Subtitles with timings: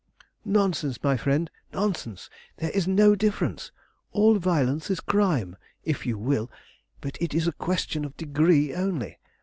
[0.45, 2.27] "Nonsense, my friend, nonsense!
[2.57, 3.71] There is no difference.
[4.13, 6.49] All violence is crime, if you will,
[7.01, 9.19] but it is a question of degree only.